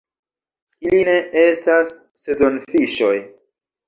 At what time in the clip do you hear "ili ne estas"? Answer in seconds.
0.85-1.91